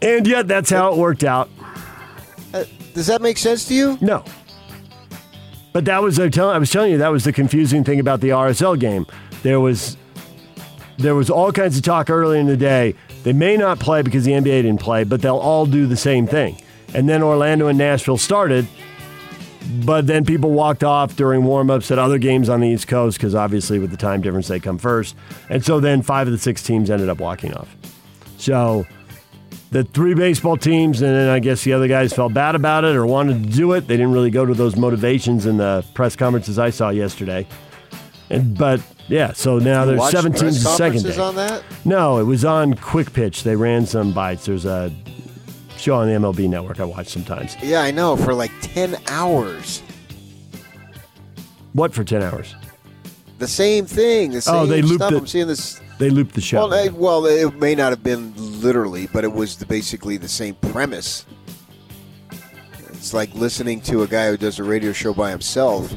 And 0.00 0.26
yet, 0.26 0.48
that's 0.48 0.70
how 0.70 0.92
it 0.92 0.98
worked 0.98 1.24
out. 1.24 1.48
Uh, 2.52 2.64
does 2.92 3.06
that 3.06 3.22
make 3.22 3.38
sense 3.38 3.66
to 3.68 3.74
you? 3.74 3.98
No. 4.00 4.24
But 5.72 5.86
that 5.86 6.02
was 6.02 6.18
I, 6.18 6.26
was 6.58 6.70
telling 6.70 6.92
you 6.92 6.98
that 6.98 7.12
was 7.12 7.24
the 7.24 7.32
confusing 7.32 7.84
thing 7.84 7.98
about 7.98 8.20
the 8.20 8.30
RSL 8.30 8.78
game. 8.78 9.06
There 9.42 9.60
was 9.60 9.96
there 10.98 11.14
was 11.14 11.30
all 11.30 11.52
kinds 11.52 11.76
of 11.76 11.82
talk 11.82 12.10
early 12.10 12.38
in 12.38 12.46
the 12.46 12.56
day. 12.56 12.94
They 13.22 13.32
may 13.32 13.56
not 13.56 13.78
play 13.78 14.02
because 14.02 14.24
the 14.24 14.32
NBA 14.32 14.62
didn't 14.62 14.78
play, 14.78 15.04
but 15.04 15.22
they'll 15.22 15.36
all 15.36 15.66
do 15.66 15.86
the 15.86 15.96
same 15.96 16.26
thing. 16.26 16.60
And 16.94 17.08
then 17.08 17.22
Orlando 17.22 17.68
and 17.68 17.78
Nashville 17.78 18.18
started, 18.18 18.66
but 19.84 20.06
then 20.06 20.24
people 20.24 20.50
walked 20.50 20.84
off 20.84 21.16
during 21.16 21.44
warm-ups 21.44 21.90
at 21.90 21.98
other 21.98 22.18
games 22.18 22.48
on 22.48 22.60
the 22.60 22.68
East 22.68 22.88
Coast 22.88 23.16
because 23.16 23.34
obviously 23.34 23.78
with 23.78 23.90
the 23.90 23.96
time 23.96 24.20
difference 24.20 24.48
they 24.48 24.60
come 24.60 24.76
first. 24.76 25.16
And 25.48 25.64
so 25.64 25.80
then 25.80 26.02
five 26.02 26.26
of 26.26 26.32
the 26.32 26.38
six 26.38 26.62
teams 26.62 26.90
ended 26.90 27.08
up 27.08 27.18
walking 27.18 27.54
off. 27.54 27.74
So 28.36 28.86
the 29.72 29.84
three 29.84 30.12
baseball 30.12 30.58
teams, 30.58 31.00
and 31.00 31.14
then 31.16 31.28
I 31.30 31.38
guess 31.38 31.64
the 31.64 31.72
other 31.72 31.88
guys 31.88 32.12
felt 32.12 32.34
bad 32.34 32.54
about 32.54 32.84
it 32.84 32.94
or 32.94 33.06
wanted 33.06 33.42
to 33.42 33.48
do 33.50 33.72
it. 33.72 33.88
They 33.88 33.96
didn't 33.96 34.12
really 34.12 34.30
go 34.30 34.44
to 34.44 34.52
those 34.52 34.76
motivations 34.76 35.46
in 35.46 35.56
the 35.56 35.82
press 35.94 36.14
conferences 36.14 36.58
I 36.58 36.68
saw 36.68 36.90
yesterday. 36.90 37.46
And 38.28 38.56
but 38.56 38.82
yeah, 39.08 39.32
so 39.32 39.58
now 39.58 39.86
there's 39.86 40.10
seven 40.10 40.32
teams 40.32 40.62
the 40.62 40.68
second 40.70 41.04
day. 41.04 41.16
on 41.18 41.36
that? 41.36 41.64
No, 41.86 42.18
it 42.18 42.24
was 42.24 42.44
on 42.44 42.74
Quick 42.74 43.14
Pitch. 43.14 43.44
They 43.44 43.56
ran 43.56 43.86
some 43.86 44.12
bites. 44.12 44.44
There's 44.44 44.66
a 44.66 44.94
show 45.78 45.94
on 45.94 46.06
the 46.06 46.14
MLB 46.14 46.50
network 46.50 46.78
I 46.78 46.84
watch 46.84 47.08
sometimes. 47.08 47.56
Yeah, 47.62 47.80
I 47.80 47.90
know, 47.90 48.16
for 48.16 48.34
like 48.34 48.52
10 48.60 48.96
hours. 49.08 49.82
What 51.72 51.94
for 51.94 52.04
10 52.04 52.22
hours? 52.22 52.54
The 53.38 53.48
same 53.48 53.86
thing. 53.86 54.32
The 54.32 54.36
oh, 54.36 54.40
same 54.40 54.54
oh, 54.54 54.66
they 54.66 54.82
looped 54.82 54.96
stuff. 54.96 55.10
The, 55.10 55.16
I'm 55.16 55.26
seeing 55.26 55.46
this. 55.46 55.80
They 55.98 56.10
looped 56.10 56.34
the 56.34 56.42
show. 56.42 56.68
Well, 56.68 56.92
well, 56.92 57.26
it 57.26 57.54
may 57.56 57.74
not 57.74 57.90
have 57.90 58.02
been 58.02 58.32
literally, 58.62 59.08
but 59.12 59.24
it 59.24 59.32
was 59.32 59.56
the, 59.56 59.66
basically 59.66 60.16
the 60.16 60.28
same 60.28 60.54
premise. 60.54 61.26
It's 62.88 63.12
like 63.12 63.34
listening 63.34 63.80
to 63.82 64.02
a 64.02 64.06
guy 64.06 64.28
who 64.30 64.36
does 64.36 64.58
a 64.58 64.64
radio 64.64 64.92
show 64.92 65.12
by 65.12 65.30
himself. 65.30 65.92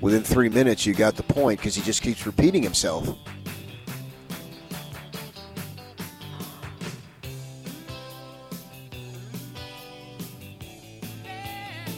Within 0.00 0.22
three 0.22 0.48
minutes, 0.48 0.86
you 0.86 0.94
got 0.94 1.16
the 1.16 1.22
point 1.22 1.60
because 1.60 1.74
he 1.74 1.82
just 1.82 2.02
keeps 2.02 2.26
repeating 2.26 2.62
himself. 2.62 3.16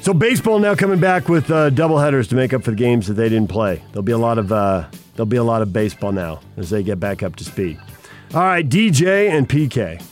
So 0.02 0.12
baseball 0.12 0.58
now 0.58 0.74
coming 0.74 0.98
back 0.98 1.28
with 1.28 1.48
uh, 1.48 1.70
doubleheaders 1.70 2.28
to 2.30 2.34
make 2.34 2.52
up 2.52 2.64
for 2.64 2.72
the 2.72 2.76
games 2.76 3.06
that 3.06 3.14
they 3.14 3.28
didn't 3.28 3.50
play. 3.50 3.80
There'll 3.92 4.02
be 4.02 4.10
a 4.12 4.18
lot 4.18 4.36
of 4.36 4.50
uh, 4.50 4.86
there'll 5.14 5.26
be 5.26 5.36
a 5.36 5.44
lot 5.44 5.62
of 5.62 5.72
baseball 5.72 6.10
now 6.10 6.40
as 6.56 6.70
they 6.70 6.82
get 6.82 6.98
back 6.98 7.22
up 7.22 7.36
to 7.36 7.44
speed. 7.44 7.78
All 8.34 8.42
right, 8.42 8.68
DJ 8.68 9.28
and 9.28 9.48
PK. 9.48 10.02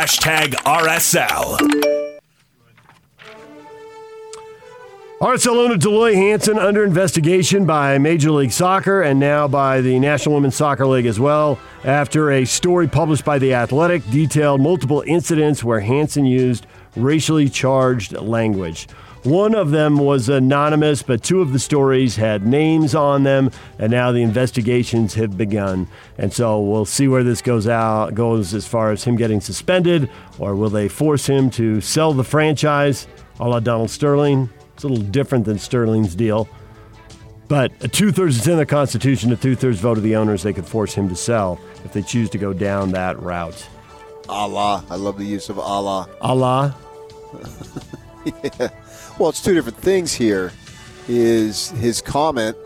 Hashtag 0.00 0.54
RSL. 0.64 1.99
Owner 5.22 5.76
Dell 5.76 5.92
Loy 5.92 6.14
Hansen 6.14 6.58
under 6.58 6.82
investigation 6.82 7.66
by 7.66 7.98
Major 7.98 8.30
League 8.30 8.52
Soccer 8.52 9.02
and 9.02 9.20
now 9.20 9.46
by 9.46 9.82
the 9.82 9.98
National 9.98 10.36
Women's 10.36 10.56
Soccer 10.56 10.86
League 10.86 11.04
as 11.04 11.20
well 11.20 11.58
after 11.84 12.30
a 12.30 12.46
story 12.46 12.88
published 12.88 13.26
by 13.26 13.38
The 13.38 13.52
Athletic 13.52 14.02
detailed 14.10 14.62
multiple 14.62 15.04
incidents 15.06 15.62
where 15.62 15.80
Hansen 15.80 16.24
used 16.24 16.66
racially 16.96 17.50
charged 17.50 18.12
language. 18.12 18.88
One 19.22 19.54
of 19.54 19.72
them 19.72 19.98
was 19.98 20.30
anonymous, 20.30 21.02
but 21.02 21.22
two 21.22 21.42
of 21.42 21.52
the 21.52 21.58
stories 21.58 22.16
had 22.16 22.46
names 22.46 22.94
on 22.94 23.22
them, 23.22 23.50
and 23.78 23.90
now 23.90 24.12
the 24.12 24.22
investigations 24.22 25.12
have 25.14 25.36
begun. 25.36 25.86
And 26.16 26.32
so 26.32 26.58
we'll 26.60 26.86
see 26.86 27.08
where 27.08 27.24
this 27.24 27.42
goes 27.42 27.68
out 27.68 28.14
goes 28.14 28.54
as 28.54 28.66
far 28.66 28.90
as 28.90 29.04
him 29.04 29.16
getting 29.16 29.42
suspended, 29.42 30.08
or 30.38 30.56
will 30.56 30.70
they 30.70 30.88
force 30.88 31.26
him 31.26 31.50
to 31.50 31.82
sell 31.82 32.14
the 32.14 32.24
franchise, 32.24 33.06
a 33.38 33.46
la 33.46 33.60
Donald 33.60 33.90
Sterling? 33.90 34.48
It's 34.80 34.84
a 34.86 34.88
little 34.88 35.04
different 35.04 35.44
than 35.44 35.58
Sterling's 35.58 36.14
deal. 36.14 36.48
But 37.48 37.70
a 37.82 37.88
two 37.88 38.12
thirds, 38.12 38.38
it's 38.38 38.46
in 38.46 38.56
the 38.56 38.64
Constitution, 38.64 39.30
a 39.30 39.36
two 39.36 39.54
thirds 39.54 39.78
vote 39.78 39.98
of 39.98 40.02
the 40.02 40.16
owners, 40.16 40.42
they 40.42 40.54
could 40.54 40.64
force 40.64 40.94
him 40.94 41.06
to 41.10 41.14
sell 41.14 41.60
if 41.84 41.92
they 41.92 42.00
choose 42.00 42.30
to 42.30 42.38
go 42.38 42.54
down 42.54 42.92
that 42.92 43.20
route. 43.20 43.68
Allah. 44.26 44.82
I 44.88 44.96
love 44.96 45.18
the 45.18 45.26
use 45.26 45.50
of 45.50 45.58
Allah. 45.58 46.08
Allah. 46.22 46.74
Well, 49.18 49.28
it's 49.28 49.42
two 49.42 49.52
different 49.52 49.76
things 49.76 50.14
here. 50.14 50.50
Is 51.08 51.68
his 51.72 52.00
comment 52.00 52.56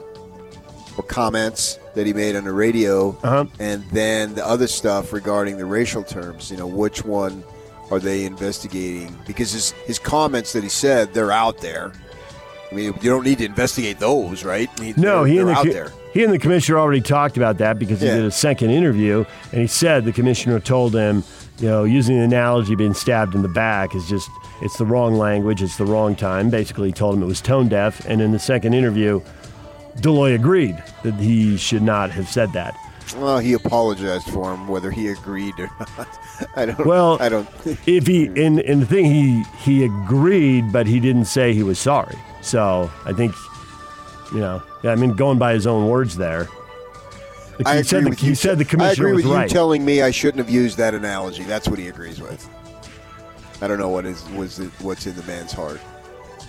or 0.97 1.03
comments 1.03 1.81
that 1.97 2.07
he 2.07 2.13
made 2.13 2.37
on 2.37 2.45
the 2.45 2.53
radio, 2.53 3.11
Uh-huh. 3.25 3.47
and 3.59 3.83
then 3.91 4.35
the 4.37 4.47
other 4.47 4.69
stuff 4.69 5.13
regarding 5.13 5.57
the 5.59 5.65
racial 5.65 6.05
terms. 6.05 6.49
You 6.53 6.59
know, 6.59 6.67
which 6.69 7.05
one 7.05 7.43
are 7.91 7.99
they 8.01 8.25
investigating? 8.25 9.17
Because 9.27 9.53
his 9.53 9.71
his 9.87 9.99
comments 9.99 10.53
that 10.53 10.63
he 10.63 10.69
said 10.69 11.13
they're 11.15 11.33
out 11.33 11.59
there. 11.59 11.93
I 12.71 12.75
mean, 12.75 12.95
you 13.03 13.11
don't 13.11 13.25
need 13.25 13.39
to 13.39 13.45
investigate 13.45 13.99
those, 14.01 14.43
right? 14.45 14.69
I 14.77 14.81
mean, 14.81 14.95
No, 14.97 15.23
he 15.23 15.39
and 15.39 15.49
the 15.49 15.53
out 15.53 15.67
there. 15.67 15.93
he 16.13 16.25
and 16.25 16.33
the 16.33 16.39
commissioner 16.39 16.79
already 16.79 17.01
talked 17.03 17.37
about 17.37 17.59
that 17.59 17.79
because 17.79 18.01
he 18.01 18.07
Yeah. 18.09 18.17
did 18.17 18.25
a 18.25 18.31
second 18.33 18.71
interview, 18.71 19.25
and 19.53 19.61
he 19.61 19.67
said 19.69 20.05
the 20.05 20.13
commissioner 20.13 20.59
told 20.59 20.93
him, 20.95 21.23
you 21.61 21.69
know, 21.69 21.85
using 21.85 22.17
the 22.19 22.25
analogy 22.25 22.73
of 22.73 22.79
being 22.79 22.95
stabbed 22.95 23.35
in 23.37 23.43
the 23.43 23.49
back 23.49 23.95
is 23.95 24.09
just 24.09 24.29
it's 24.63 24.77
the 24.77 24.87
wrong 24.87 25.17
language, 25.19 25.63
it's 25.63 25.77
the 25.77 25.85
wrong 25.87 26.17
time. 26.17 26.51
Basically, 26.51 26.89
he 26.89 26.93
told 26.93 27.15
him 27.17 27.23
it 27.23 27.27
was 27.27 27.41
tone 27.41 27.69
deaf, 27.69 28.05
and 28.09 28.21
in 28.21 28.33
the 28.33 28.39
second 28.41 28.75
interview, 28.75 29.21
Dell 30.01 30.15
Loy 30.15 30.33
agreed 30.35 30.83
that 31.05 31.15
he 31.15 31.57
should 31.57 31.83
not 31.83 32.11
have 32.11 32.29
said 32.29 32.53
that. 32.55 32.75
Well, 33.17 33.39
he 33.39 33.53
apologized 33.53 34.29
for 34.31 34.53
him, 34.53 34.67
whether 34.67 34.91
he 34.91 35.09
agreed 35.09 35.59
or 35.59 35.71
not. 35.79 36.09
I 36.57 36.67
don't. 36.67 36.87
Well, 36.87 37.19
I 37.21 37.29
don't. 37.29 37.49
If 37.87 38.07
he 38.07 38.25
in 38.25 38.59
in 38.61 38.81
the 38.81 38.87
thing 38.87 39.05
he 39.05 39.45
he 39.59 39.85
agreed, 39.85 40.73
but 40.73 40.87
he 40.87 41.01
didn't 41.01 41.27
say 41.27 41.53
he 41.53 41.63
was 41.63 41.79
sorry. 41.79 42.17
So 42.41 42.91
I 43.05 43.13
think, 43.13 43.35
you 44.33 44.41
know, 44.41 44.63
yeah, 44.83 44.91
I 44.91 44.97
mean, 44.97 45.13
going 45.13 45.39
by 45.39 45.53
his 45.55 45.67
own 45.67 45.89
words 45.89 46.17
there. 46.17 46.49
Like, 47.59 47.67
I 47.67 47.75
he 47.75 47.81
agree 47.81 47.85
said 47.85 48.05
the, 48.05 48.15
he 48.17 48.35
said 48.35 48.59
the 48.59 48.65
I 48.65 48.69
commissioner 48.69 49.09
agree 49.09 49.17
was 49.17 49.25
with 49.25 49.33
you 49.33 49.39
right. 49.39 49.51
telling 49.51 49.85
me 49.85 50.03
I 50.03 50.11
shouldn't 50.11 50.39
have 50.39 50.51
used 50.51 50.77
that 50.79 50.95
analogy. 50.95 51.45
That's 51.45 51.69
what 51.69 51.79
he 51.79 51.89
agrees 51.89 52.21
with. 52.21 52.49
I 53.63 53.69
don't 53.69 53.79
know 53.79 53.89
what 53.89 54.07
is 54.07 54.29
was 54.31 54.59
it, 54.59 54.71
what's 54.81 55.07
in 55.07 55.15
the 55.15 55.23
man's 55.23 55.53
heart. 55.53 55.81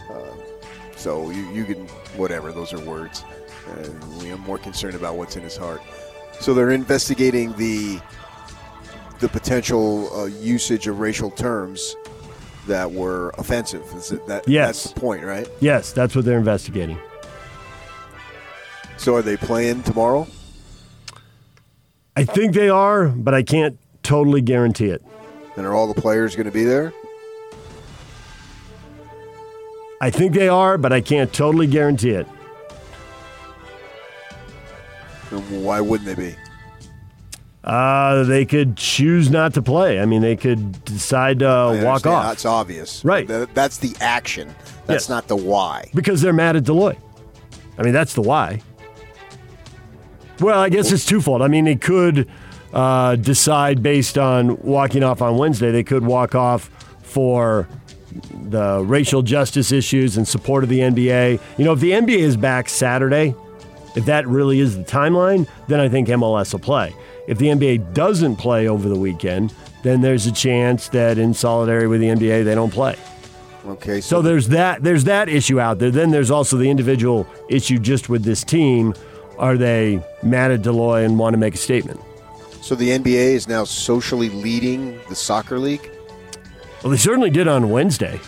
Uh, 0.10 0.36
so 0.96 1.30
you, 1.30 1.48
you 1.52 1.66
can 1.66 1.88
whatever. 2.18 2.52
Those 2.52 2.74
are 2.74 2.80
words. 2.80 3.24
Uh, 3.70 3.90
we 4.22 4.32
are 4.32 4.38
more 4.38 4.58
concerned 4.58 4.96
about 4.96 5.16
what's 5.16 5.36
in 5.36 5.44
his 5.44 5.56
heart. 5.58 5.82
So 6.40 6.54
they're 6.54 6.72
investigating 6.72 7.54
the 7.58 8.00
the 9.20 9.30
potential 9.30 10.14
uh, 10.14 10.26
usage 10.26 10.88
of 10.88 11.00
racial 11.00 11.32
terms 11.32 11.96
that 12.68 12.92
were 12.92 13.30
offensive. 13.38 13.84
Is 13.96 14.12
it 14.12 14.26
that, 14.28 14.48
Yes. 14.48 14.84
That's 14.84 14.94
the 14.94 15.00
point, 15.00 15.24
right? 15.24 15.48
yes, 15.62 15.94
that's 15.94 16.16
what 16.16 16.26
they're 16.26 16.38
investigating. 16.38 16.98
So 18.98 19.16
are 19.16 19.22
they 19.22 19.38
playing 19.38 19.84
tomorrow? 19.84 20.28
I 22.18 22.26
think 22.26 22.54
they 22.54 22.70
are, 22.70 23.08
but 23.08 23.34
I 23.34 23.42
can't 23.44 23.78
totally 24.04 24.42
guarantee 24.42 24.88
it. 24.90 25.04
And 25.56 25.66
are 25.66 25.74
all 25.74 25.88
the 25.92 26.00
players 26.00 26.36
going 26.36 26.46
to 26.48 26.52
be 26.52 26.64
there? 26.66 26.92
I 30.02 30.10
think 30.10 30.34
they 30.34 30.50
are, 30.50 30.78
but 30.78 30.92
I 30.92 31.00
can't 31.02 31.32
totally 31.32 31.68
guarantee 31.68 32.12
it. 32.12 32.28
Why 35.50 35.82
wouldn't 35.82 36.08
they 36.08 36.16
be? 36.32 36.36
Uh, 37.64 38.24
they 38.26 38.46
could 38.46 38.78
choose 38.78 39.32
not 39.32 39.54
to 39.56 39.62
play. 39.62 40.00
I 40.00 40.06
mean, 40.06 40.22
they 40.22 40.36
could 40.36 40.86
decide 40.86 41.40
to 41.40 41.82
walk 41.84 42.06
off 42.06 42.24
That's 42.28 42.46
obvious. 42.46 43.04
Right. 43.04 43.28
That- 43.28 43.56
that's 43.56 43.78
the 43.78 43.96
action. 44.00 44.50
That's 44.86 45.06
Yes. 45.06 45.10
not 45.10 45.28
the 45.28 45.36
why. 45.36 45.90
because 45.96 46.22
they're 46.22 46.32
mad 46.34 46.56
at 46.56 46.64
Dell 46.66 46.76
Loy. 46.76 46.96
I 47.78 47.82
mean, 47.82 47.94
that's 47.94 48.14
the 48.14 48.22
why. 48.22 48.62
Well, 50.40 50.60
I 50.60 50.70
guess 50.70 50.92
it's 50.92 51.06
twofold. 51.06 51.42
I 51.42 51.48
mean, 51.48 51.66
they 51.66 51.76
could 51.76 52.28
uh, 52.74 53.16
decide 53.16 53.82
based 53.82 54.18
on 54.18 54.58
walking 54.62 55.02
off 55.02 55.22
on 55.22 55.38
Wednesday. 55.38 55.72
They 55.72 55.84
could 55.84 56.06
walk 56.06 56.36
off 56.36 56.70
for 57.02 57.68
the 58.50 58.84
racial 58.86 59.22
justice 59.22 59.72
issues 59.72 60.18
and 60.18 60.28
support 60.28 60.64
of 60.64 60.70
the 60.70 60.80
NBA. 60.82 61.40
You 61.58 61.66
know, 61.66 61.72
if 61.74 61.80
the 61.80 61.92
NBA 61.92 62.20
is 62.20 62.36
back 62.38 62.68
Saturday, 62.70 63.34
if 63.96 64.06
that 64.06 64.28
really 64.28 64.60
is 64.60 64.78
the 64.78 64.84
timeline, 64.84 65.48
then 65.68 65.80
I 65.80 65.90
think 65.90 66.08
MLS 66.08 66.54
will 66.54 66.60
play. 66.60 66.94
If 67.28 67.38
the 67.38 67.48
NBA 67.48 67.94
doesn't 67.94 68.36
play 68.36 68.68
over 68.68 68.88
the 68.88 68.98
weekend, 68.98 69.54
then 69.84 70.02
there's 70.02 70.26
a 70.26 70.32
chance 70.32 70.90
that 70.90 71.18
in 71.18 71.34
solidarity 71.34 71.88
with 71.88 72.02
the 72.02 72.08
NBA, 72.08 72.44
they 72.44 72.56
don't 72.56 72.72
play. 72.72 72.96
Okay. 73.66 74.00
So 74.02 74.22
there's 74.22 74.50
that 74.50 74.84
there's 74.84 75.06
that 75.06 75.28
issue 75.28 75.60
out 75.60 75.80
there. 75.80 75.90
Then 75.90 76.12
there's 76.12 76.30
also 76.30 76.56
the 76.58 76.70
individual 76.70 77.28
issue 77.50 77.80
just 77.80 78.10
with 78.10 78.24
this 78.24 78.44
team. 78.44 78.94
Are 79.40 79.58
they 79.58 80.04
mad 80.22 80.52
at 80.52 80.62
Dell 80.62 80.76
Loy 80.76 81.04
and 81.04 81.18
want 81.18 81.34
to 81.34 81.38
make 81.38 81.56
a 81.56 81.58
statement? 81.58 82.00
so 82.62 82.74
the 82.74 82.90
NBA 82.90 83.34
is 83.36 83.48
now 83.48 83.64
socially 83.64 84.28
leading 84.30 85.00
the 85.08 85.16
soccer 85.16 85.60
league. 85.60 85.88
Well, 86.82 86.90
they 86.90 86.98
certainly 86.98 87.30
did 87.30 87.48
on 87.48 87.70
Wednesday. 87.70 88.20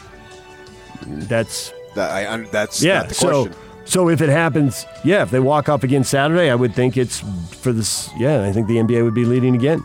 That's 1.08 1.74
That 1.96 2.12
I 2.12 2.38
that's 2.52 2.84
yeah. 2.84 3.00
not 3.00 3.10
the 3.10 3.16
So 3.16 3.46
question. 3.46 3.67
So 3.88 4.10
if 4.10 4.22
it 4.22 4.30
happens, 4.30 4.86
yeah, 5.04 5.24
if 5.24 5.32
they 5.32 5.40
walk 5.40 5.70
off 5.70 5.84
again 5.84 6.04
Saturday, 6.04 6.50
I 6.50 6.56
would 6.56 6.76
think 6.76 6.98
it's 6.98 7.20
for 7.62 7.72
this. 7.74 8.10
Yeah, 8.18 8.44
I 8.44 8.52
think 8.52 8.68
the 8.68 8.78
NBA 8.78 9.04
would 9.04 9.14
be 9.14 9.26
leading 9.26 9.56
again. 9.56 9.84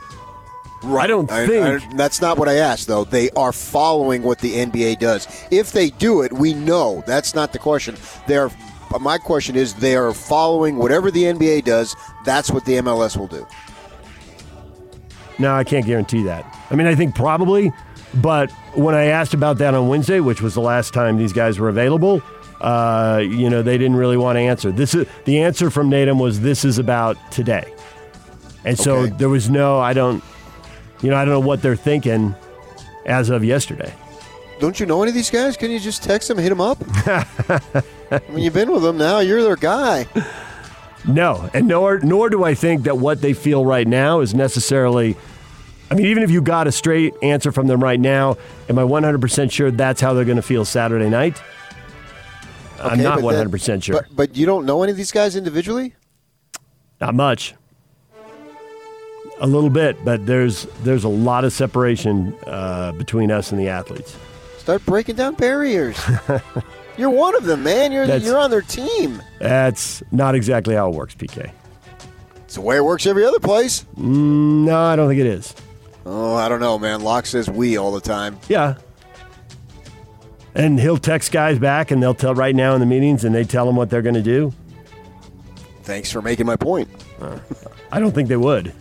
I 0.85 1.07
don't 1.07 1.31
I- 1.31 1.47
think. 1.47 1.85
I- 1.85 1.95
that's 1.97 2.21
not 2.21 2.39
what 2.39 2.49
I 2.49 2.57
asked, 2.57 2.89
though. 2.89 3.05
They 3.05 3.31
are 3.31 3.53
following 3.53 4.23
what 4.25 4.41
the 4.41 4.55
NBA 4.55 4.97
does. 4.99 5.29
If 5.51 5.73
they 5.73 5.91
do 5.91 6.23
it, 6.23 6.33
we 6.33 6.55
know 6.55 7.05
that's 7.07 7.35
not 7.35 7.53
the 7.53 7.59
question. 7.59 7.97
They're. 8.27 8.51
My 9.01 9.17
question 9.17 9.57
is, 9.57 9.73
they 9.75 9.97
are 9.97 10.13
following 10.13 10.77
whatever 10.77 11.11
the 11.11 11.23
NBA 11.25 11.65
does. 11.65 11.97
That's 12.27 12.51
what 12.51 12.67
the 12.67 12.75
MLS 12.83 13.17
will 13.17 13.27
do. 13.27 13.47
No, 15.39 15.55
I 15.55 15.65
can't 15.65 15.87
guarantee 15.87 16.23
that. 16.25 16.45
I 16.71 16.75
mean, 16.75 16.87
I 16.87 16.95
think 16.95 17.15
probably, 17.15 17.73
but 18.17 18.51
when 18.75 18.95
I 18.95 19.05
asked 19.05 19.33
about 19.33 19.57
that 19.59 19.73
on 19.73 19.89
Wednesday, 19.89 20.21
which 20.21 20.43
was 20.43 20.53
the 20.55 20.61
last 20.61 20.93
time 20.93 21.17
these 21.17 21.33
guys 21.33 21.59
were 21.59 21.71
available, 21.71 22.21
uh, 22.63 23.19
you 23.23 23.51
know, 23.51 23.61
they 23.63 23.77
didn't 23.77 23.97
really 23.97 24.17
want 24.17 24.37
to 24.37 24.41
answer. 24.41 24.71
This 24.73 24.95
is 24.95 25.07
the 25.25 25.41
answer 25.43 25.71
from 25.71 25.91
Nedum 25.91 26.21
was 26.21 26.41
this 26.41 26.65
is 26.65 26.79
about 26.79 27.17
today, 27.33 27.73
and 28.65 28.79
so 28.79 28.99
Okay. 29.01 29.13
there 29.19 29.29
was 29.29 29.51
no. 29.51 29.79
I 29.81 29.93
don't, 29.93 30.23
you 31.03 31.11
know, 31.11 31.17
I 31.17 31.25
don't 31.25 31.35
know 31.35 31.41
what 31.47 31.61
they're 31.63 31.77
thinking 31.77 32.35
as 33.05 33.31
of 33.31 33.45
yesterday. 33.45 33.93
Don't 34.61 34.79
you 34.79 34.87
know 34.87 35.03
any 35.03 35.09
of 35.11 35.15
these 35.17 35.29
guys? 35.31 35.57
Can 35.57 35.73
you 35.73 35.81
just 35.81 36.05
text 36.05 36.29
them, 36.29 36.39
hit 36.39 36.51
them 36.51 36.61
up? 36.61 36.79
I 37.09 38.21
mean, 38.29 38.39
you've 38.45 38.55
been 38.55 38.71
with 38.71 38.83
them 38.83 38.97
now. 38.97 39.19
You're 39.19 39.43
their 39.43 39.57
guy. 39.57 40.07
No, 41.05 41.51
and 41.53 41.67
nor 41.67 41.99
nor 41.99 42.31
do 42.31 42.45
I 42.45 42.55
think 42.55 42.85
that 42.85 42.97
what 42.99 43.21
they 43.23 43.33
feel 43.33 43.65
right 43.65 43.89
now 43.89 44.21
is 44.21 44.35
necessarily. 44.35 45.17
I 45.91 45.95
mean, 45.95 46.07
even 46.07 46.23
if 46.23 46.31
you 46.31 46.41
got 46.41 46.67
a 46.69 46.73
straight 46.73 47.13
answer 47.23 47.53
from 47.53 47.67
them 47.67 47.83
right 47.83 48.01
now, 48.01 48.39
am 48.71 48.79
I 48.79 48.83
100% 48.83 49.51
sure 49.51 49.71
that's 49.71 50.01
how 50.01 50.15
they're 50.15 50.25
going 50.25 50.37
to 50.37 50.43
feel 50.43 50.65
Saturday 50.65 51.11
night? 51.11 51.43
I'm 52.83 53.03
not 53.03 53.21
100% 53.21 53.83
sure. 53.83 53.95
But, 54.03 54.17
but 54.17 54.37
you 54.37 54.47
don't 54.47 54.67
know 54.67 54.83
any 54.83 54.91
of 54.93 54.97
these 54.97 55.13
guys 55.13 55.37
individually? 55.37 55.95
Not 57.01 57.15
much. 57.15 57.55
A 59.41 59.47
little 59.47 59.71
bit, 59.71 60.05
but 60.05 60.25
there's 60.25 60.67
there's 60.85 61.03
a 61.03 61.09
lot 61.09 61.45
of 61.45 61.53
separation 61.53 62.33
uh, 62.47 62.93
between 62.93 63.33
us 63.33 63.51
and 63.51 63.61
the 63.61 63.69
athletes. 63.69 64.17
Start 64.59 64.87
breaking 64.87 65.17
down 65.17 65.35
barriers. 65.35 65.99
you're 66.97 67.11
one 67.11 67.35
of 67.35 67.45
them, 67.45 67.65
man. 67.65 67.91
You're 67.91 68.07
That's- 68.07 68.25
you're 68.25 68.39
on 68.39 68.51
their 68.51 68.63
team. 68.63 69.21
That's 69.41 70.01
not 70.13 70.37
exactly 70.37 70.77
how 70.77 70.91
it 70.91 70.95
works, 70.95 71.17
PK. 71.17 71.51
It's 72.45 72.55
the 72.55 72.61
way 72.61 72.77
it 72.77 72.85
works 72.85 73.05
every 73.07 73.25
other 73.25 73.41
place. 73.41 73.85
No, 73.97 74.79
I 74.79 74.95
don't 74.95 75.09
think 75.09 75.21
it 75.21 75.27
is. 75.27 75.55
Oh, 76.07 76.35
I 76.37 76.49
don't 76.49 76.61
know, 76.61 76.79
man. 76.79 77.01
Locke 77.01 77.27
says 77.27 77.49
we 77.51 77.77
all 77.79 77.91
the 77.93 78.01
time. 78.01 78.39
Yeah, 78.49 78.77
And 80.55 80.79
he'll 80.79 80.99
text 80.99 81.33
guys 81.33 81.59
back, 81.59 81.91
and 81.91 82.03
they'll 82.03 82.15
tell 82.15 82.35
right 82.35 82.55
now 82.55 82.75
in 82.75 82.81
the 82.81 82.87
meetings, 82.87 83.25
and 83.25 83.35
they 83.35 83.45
tell 83.45 83.69
him 83.69 83.77
what 83.77 83.89
they're 83.91 84.03
going 84.03 84.15
to 84.15 84.23
do. 84.23 84.53
Thanks 85.83 86.13
for 86.13 86.21
making 86.23 86.47
my 86.47 86.57
point. 86.57 86.89
I 87.91 87.99
don't 88.01 88.13
think 88.13 88.29
they 88.29 88.37
would. 88.37 88.73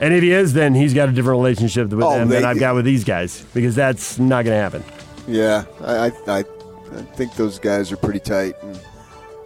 And 0.00 0.12
if 0.12 0.22
he 0.22 0.32
is, 0.32 0.52
then 0.52 0.74
he's 0.74 0.92
got 0.92 1.08
a 1.08 1.12
different 1.12 1.38
relationship 1.38 1.88
with 1.90 2.02
Oh, 2.02 2.18
them 2.18 2.28
they- 2.28 2.36
than 2.36 2.44
I've 2.44 2.58
got 2.58 2.74
with 2.74 2.84
these 2.84 3.04
guys 3.04 3.44
because 3.54 3.74
that's 3.74 4.18
not 4.18 4.44
going 4.44 4.56
to 4.56 4.60
happen. 4.60 4.84
Yeah, 5.26 5.64
I, 5.80 5.94
I, 5.94 6.12
I, 6.26 6.38
I 6.40 7.02
think 7.14 7.34
those 7.36 7.58
guys 7.58 7.90
are 7.90 7.96
pretty 7.96 8.20
tight. 8.20 8.54
And 8.62 8.78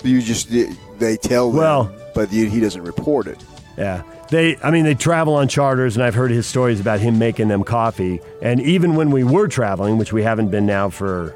you 0.02 0.20
just 0.20 0.50
they 0.98 1.16
tell 1.16 1.48
them, 1.50 1.58
Well- 1.58 1.94
but 2.14 2.32
you, 2.32 2.48
he 2.48 2.58
doesn't 2.60 2.82
report 2.82 3.26
it. 3.28 3.42
Yeah. 3.76 4.02
They, 4.30 4.56
I 4.58 4.70
mean, 4.70 4.84
they 4.84 4.94
travel 4.94 5.34
on 5.34 5.48
charters, 5.48 5.96
and 5.96 6.04
I've 6.04 6.14
heard 6.14 6.30
his 6.30 6.46
stories 6.46 6.80
about 6.80 7.00
him 7.00 7.18
making 7.18 7.48
them 7.48 7.64
coffee. 7.64 8.20
And 8.42 8.60
even 8.60 8.94
when 8.94 9.10
we 9.10 9.24
were 9.24 9.48
traveling, 9.48 9.96
which 9.96 10.12
we 10.12 10.22
haven't 10.22 10.50
been 10.50 10.66
now 10.66 10.90
for 10.90 11.34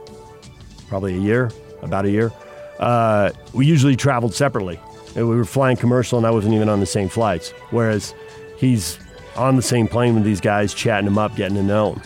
probably 0.88 1.14
a 1.14 1.20
year, 1.20 1.50
about 1.80 2.04
a 2.04 2.10
year, 2.10 2.30
uh, 2.78 3.30
we 3.54 3.66
usually 3.66 3.96
traveled 3.96 4.34
separately. 4.34 4.78
And 5.16 5.28
we 5.28 5.36
were 5.36 5.44
flying 5.44 5.76
commercial, 5.76 6.18
and 6.18 6.26
I 6.26 6.30
wasn't 6.30 6.54
even 6.54 6.68
on 6.68 6.80
the 6.80 6.86
same 6.86 7.08
flights. 7.08 7.50
Whereas 7.70 8.14
he's 8.58 8.98
on 9.36 9.56
the 9.56 9.62
same 9.62 9.88
plane 9.88 10.14
with 10.14 10.24
these 10.24 10.40
guys, 10.40 10.74
chatting 10.74 11.06
them 11.06 11.18
up, 11.18 11.34
getting 11.34 11.56
to 11.56 11.62
know 11.62 11.94
them. 11.94 12.02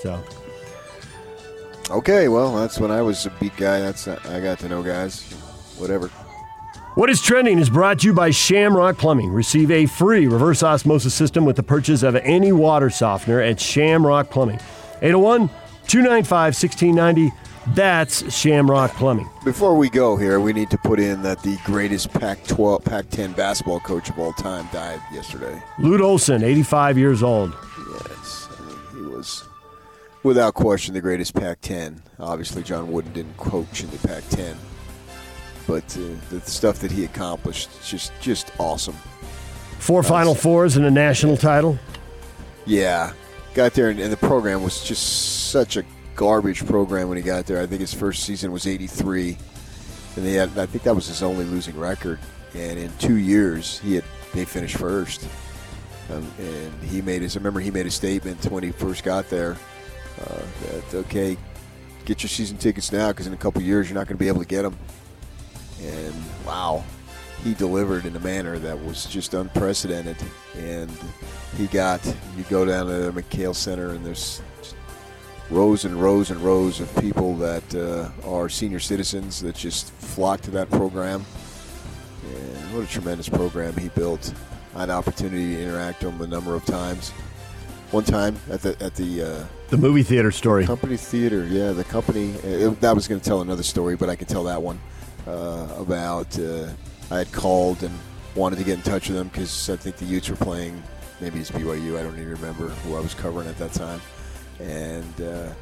So, 0.00 0.24
Okay, 1.90 2.28
well, 2.28 2.54
that's 2.54 2.78
when 2.78 2.92
I 2.92 3.02
was 3.02 3.26
a 3.26 3.30
beat 3.40 3.56
guy. 3.56 3.80
That's 3.80 4.06
I 4.06 4.40
got 4.40 4.60
to 4.60 4.68
know 4.68 4.80
guys. 4.80 5.32
Whatever. 5.76 6.08
What 6.96 7.08
is 7.08 7.22
trending 7.22 7.60
is 7.60 7.70
brought 7.70 8.00
to 8.00 8.08
you 8.08 8.12
by 8.12 8.30
Shamrock 8.30 8.98
Plumbing. 8.98 9.30
Receive 9.30 9.70
a 9.70 9.86
free 9.86 10.26
reverse 10.26 10.64
osmosis 10.64 11.14
system 11.14 11.44
with 11.44 11.54
the 11.54 11.62
purchase 11.62 12.02
of 12.02 12.16
any 12.16 12.50
water 12.50 12.90
softener 12.90 13.40
at 13.40 13.60
Shamrock 13.60 14.28
Plumbing. 14.28 14.58
801 15.00 15.48
295 15.86 16.54
1690. 16.54 17.32
That's 17.76 18.34
Shamrock 18.34 18.90
Plumbing. 18.94 19.30
Before 19.44 19.76
we 19.76 19.88
go 19.88 20.16
here, 20.16 20.40
we 20.40 20.52
need 20.52 20.68
to 20.70 20.78
put 20.78 20.98
in 20.98 21.22
that 21.22 21.40
the 21.44 21.56
greatest 21.64 22.12
Pac-12, 22.12 22.84
Pac-10 22.84 23.36
basketball 23.36 23.78
coach 23.78 24.10
of 24.10 24.18
all 24.18 24.32
time 24.32 24.68
died 24.72 25.00
yesterday. 25.12 25.62
Lute 25.78 26.00
Olson, 26.00 26.42
85 26.42 26.98
years 26.98 27.22
old. 27.22 27.54
Yes, 28.08 28.48
I 28.58 28.62
mean, 28.66 29.04
he 29.04 29.10
was 29.16 29.44
without 30.24 30.54
question 30.54 30.94
the 30.94 31.00
greatest 31.00 31.36
Pac-10. 31.36 32.00
Obviously, 32.18 32.64
John 32.64 32.90
Wooden 32.90 33.12
didn't 33.12 33.36
coach 33.36 33.84
in 33.84 33.90
the 33.90 34.08
Pac-10, 34.08 34.56
but 35.70 35.96
uh, 35.96 36.00
the 36.30 36.40
stuff 36.40 36.80
that 36.80 36.90
he 36.90 37.04
accomplished 37.04 37.70
just 37.84 38.12
just 38.20 38.50
awesome. 38.58 38.96
Four 39.78 40.02
Final 40.02 40.34
Fours 40.34 40.76
and 40.76 40.84
a 40.84 40.90
national 40.90 41.36
title. 41.36 41.78
Yeah, 42.66 43.12
got 43.54 43.74
there 43.74 43.88
and, 43.88 44.00
and 44.00 44.12
the 44.12 44.16
program 44.16 44.64
was 44.64 44.82
just 44.82 45.50
such 45.50 45.76
a 45.76 45.84
garbage 46.16 46.66
program 46.66 47.08
when 47.08 47.18
he 47.18 47.22
got 47.22 47.46
there. 47.46 47.62
I 47.62 47.66
think 47.66 47.82
his 47.82 47.94
first 47.94 48.24
season 48.24 48.50
was 48.50 48.66
'83, 48.66 49.38
and 50.16 50.26
they 50.26 50.32
had 50.32 50.58
I 50.58 50.66
think 50.66 50.82
that 50.82 50.94
was 50.94 51.06
his 51.06 51.22
only 51.22 51.44
losing 51.44 51.78
record. 51.78 52.18
And 52.52 52.76
in 52.76 52.90
two 52.98 53.18
years, 53.18 53.78
he 53.78 53.94
had 53.94 54.04
they 54.34 54.44
finished 54.44 54.76
first. 54.76 55.28
Um, 56.10 56.28
and 56.40 56.82
he 56.82 57.00
made 57.00 57.22
his. 57.22 57.36
I 57.36 57.38
remember 57.38 57.60
he 57.60 57.70
made 57.70 57.86
a 57.86 57.92
statement 57.92 58.44
when 58.46 58.64
he 58.64 58.72
first 58.72 59.04
got 59.04 59.30
there 59.30 59.56
uh, 60.20 60.42
that 60.62 60.94
okay, 60.94 61.36
get 62.06 62.24
your 62.24 62.28
season 62.28 62.56
tickets 62.56 62.90
now 62.90 63.10
because 63.12 63.28
in 63.28 63.32
a 63.34 63.36
couple 63.36 63.62
years 63.62 63.88
you're 63.88 63.94
not 63.94 64.08
going 64.08 64.16
to 64.16 64.20
be 64.20 64.26
able 64.26 64.40
to 64.40 64.48
get 64.48 64.62
them. 64.62 64.76
And 65.82 66.14
wow, 66.46 66.84
he 67.42 67.54
delivered 67.54 68.04
in 68.04 68.14
a 68.16 68.20
manner 68.20 68.58
that 68.58 68.78
was 68.84 69.06
just 69.06 69.34
unprecedented. 69.34 70.16
And 70.56 70.90
he 71.56 71.66
got 71.66 72.04
you 72.36 72.44
go 72.50 72.64
down 72.64 72.86
to 72.86 73.10
the 73.10 73.22
McKale 73.22 73.54
Center 73.54 73.90
and 73.90 74.04
there's 74.04 74.42
rows 75.50 75.84
and 75.84 75.94
rows 76.00 76.30
and 76.30 76.40
rows 76.40 76.80
of 76.80 76.94
people 77.00 77.34
that 77.36 77.74
uh, 77.74 78.08
are 78.28 78.48
senior 78.48 78.78
citizens 78.78 79.40
that 79.40 79.56
just 79.56 79.90
flock 79.92 80.40
to 80.42 80.50
that 80.52 80.70
program. 80.70 81.24
And 82.34 82.74
what 82.74 82.84
a 82.84 82.86
tremendous 82.86 83.28
program 83.28 83.76
he 83.76 83.88
built. 83.88 84.32
I 84.76 84.80
had 84.80 84.88
an 84.90 84.94
opportunity 84.94 85.56
to 85.56 85.62
interact 85.62 86.04
with 86.04 86.14
him 86.14 86.20
a 86.20 86.26
number 86.26 86.54
of 86.54 86.64
times. 86.64 87.10
One 87.90 88.04
time 88.04 88.36
at 88.48 88.62
the 88.62 88.80
at 88.80 88.94
the 88.94 89.22
uh, 89.22 89.44
The 89.70 89.76
movie 89.76 90.04
theater 90.04 90.30
story. 90.30 90.64
company 90.64 90.96
theater, 90.96 91.44
yeah, 91.46 91.72
the 91.72 91.82
company. 91.82 92.30
It, 92.44 92.80
that 92.80 92.94
was 92.94 93.08
going 93.08 93.20
to 93.20 93.26
tell 93.28 93.40
another 93.40 93.64
story, 93.64 93.96
but 93.96 94.08
I 94.08 94.14
can 94.14 94.28
tell 94.28 94.44
that 94.44 94.62
one 94.62 94.78
about. 95.26 96.38
Uh, 96.38 96.68
I 97.10 97.18
had 97.18 97.32
called 97.32 97.82
and 97.82 97.98
wanted 98.36 98.56
to 98.56 98.64
get 98.64 98.74
in 98.74 98.82
touch 98.82 99.08
with 99.08 99.18
them 99.18 99.28
because 99.28 99.68
I 99.68 99.76
think 99.76 99.96
the 99.96 100.04
Utes 100.04 100.28
were 100.28 100.36
playing. 100.36 100.80
Maybe 101.20 101.40
it's 101.40 101.50
BYU. 101.50 101.98
I 101.98 102.02
don't 102.02 102.14
even 102.14 102.30
remember 102.30 102.68
who 102.68 102.96
I 102.96 103.00
was 103.00 103.14
covering 103.14 103.48
at 103.48 103.58
that 103.58 103.72
time. 103.72 104.00
And 104.60 105.20
uh, 105.20 105.52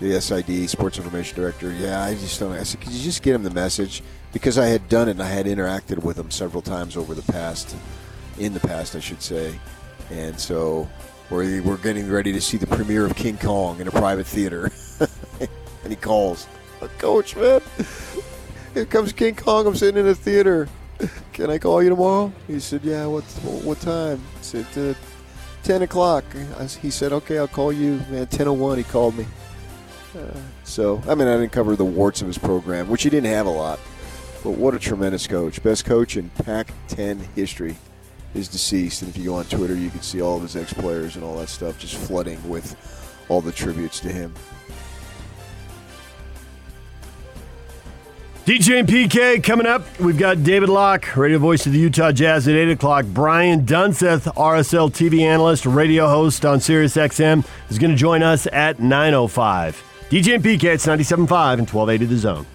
the 0.00 0.20
SID, 0.20 0.68
Sports 0.68 0.98
Information 0.98 1.36
Director, 1.36 1.72
yeah, 1.72 2.04
I 2.04 2.14
just 2.14 2.38
don't. 2.38 2.52
I 2.52 2.62
said, 2.62 2.80
could 2.80 2.92
you 2.92 3.02
just 3.02 3.22
get 3.22 3.34
him 3.34 3.42
the 3.42 3.50
message? 3.50 4.02
Because 4.32 4.58
I 4.58 4.66
had 4.66 4.88
done 4.88 5.08
it 5.08 5.12
and 5.12 5.22
I 5.22 5.28
had 5.28 5.46
interacted 5.46 6.02
with 6.02 6.18
him 6.18 6.30
several 6.30 6.62
times 6.62 6.96
over 6.96 7.14
the 7.14 7.32
past, 7.32 7.74
in 8.38 8.52
the 8.52 8.60
past, 8.60 8.94
I 8.94 9.00
should 9.00 9.22
say. 9.22 9.58
And 10.10 10.38
so 10.38 10.88
we're, 11.30 11.62
we're 11.62 11.78
getting 11.78 12.10
ready 12.10 12.32
to 12.32 12.40
see 12.40 12.58
the 12.58 12.66
premiere 12.66 13.06
of 13.06 13.16
King 13.16 13.38
Kong 13.38 13.80
in 13.80 13.88
a 13.88 13.90
private 13.90 14.26
theater. 14.26 14.70
and 15.40 15.90
he 15.90 15.96
calls, 15.96 16.46
Coach, 16.98 17.34
man, 17.34 17.60
here 18.78 18.86
comes 18.86 19.12
King 19.12 19.34
Kong. 19.34 19.66
I'm 19.66 19.74
sitting 19.74 20.00
in 20.00 20.08
a 20.08 20.14
theater. 20.14 20.68
Can 21.32 21.50
I 21.50 21.58
call 21.58 21.82
you 21.82 21.88
tomorrow? 21.88 22.32
He 22.46 22.60
said, 22.60 22.84
Yeah, 22.84 23.06
what 23.06 23.24
what 23.64 23.80
time? 23.80 24.22
I 24.38 24.42
said, 24.42 24.66
uh, 24.76 24.94
10 25.64 25.82
o'clock. 25.82 26.24
I, 26.58 26.64
he 26.64 26.90
said, 26.90 27.12
Okay, 27.12 27.38
I'll 27.38 27.48
call 27.48 27.72
you. 27.72 27.96
Man, 28.08 28.26
10.01, 28.26 28.78
he 28.78 28.84
called 28.84 29.18
me. 29.18 29.26
Uh, 30.16 30.38
so, 30.62 31.02
I 31.08 31.14
mean, 31.16 31.26
I 31.26 31.36
didn't 31.36 31.52
cover 31.52 31.74
the 31.74 31.84
warts 31.84 32.20
of 32.20 32.28
his 32.28 32.38
program, 32.38 32.88
which 32.88 33.02
he 33.02 33.10
didn't 33.10 33.30
have 33.30 33.46
a 33.46 33.50
lot. 33.50 33.80
But 34.44 34.52
what 34.52 34.74
a 34.74 34.78
tremendous 34.78 35.26
coach. 35.26 35.60
Best 35.62 35.84
coach 35.84 36.16
in 36.16 36.30
Pac 36.30 36.72
10 36.86 37.18
history 37.34 37.76
is 38.34 38.46
deceased. 38.46 39.02
And 39.02 39.10
if 39.10 39.16
you 39.16 39.24
go 39.24 39.34
on 39.34 39.44
Twitter, 39.46 39.74
you 39.74 39.90
can 39.90 40.02
see 40.02 40.22
all 40.22 40.36
of 40.36 40.42
his 40.42 40.54
ex 40.54 40.72
players 40.72 41.16
and 41.16 41.24
all 41.24 41.36
that 41.38 41.48
stuff 41.48 41.78
just 41.78 41.96
flooding 41.96 42.48
with 42.48 42.76
all 43.28 43.40
the 43.40 43.52
tributes 43.52 43.98
to 44.00 44.08
him. 44.08 44.32
DJ 48.48 48.78
and 48.78 48.88
PK 48.88 49.44
coming 49.44 49.66
up. 49.66 49.82
We've 50.00 50.16
got 50.16 50.42
David 50.42 50.70
Locke, 50.70 51.14
radio 51.18 51.36
voice 51.36 51.66
of 51.66 51.72
the 51.74 51.78
Utah 51.78 52.12
Jazz 52.12 52.48
at 52.48 52.54
8 52.54 52.70
o'clock. 52.70 53.04
Brian 53.04 53.66
Dunseth, 53.66 54.22
RSL 54.36 54.90
TV 54.90 55.20
analyst, 55.20 55.66
radio 55.66 56.08
host 56.08 56.46
on 56.46 56.58
Sirius 56.58 56.96
XM, 56.96 57.46
is 57.68 57.78
going 57.78 57.90
to 57.90 57.96
join 57.96 58.22
us 58.22 58.46
at 58.50 58.78
9.05. 58.78 59.76
DJ 60.08 60.36
and 60.36 60.42
PK, 60.42 60.64
it's 60.64 60.86
97.5 60.86 61.58
and 61.58 61.68
1280 61.68 62.06
The 62.06 62.16
Zone. 62.16 62.46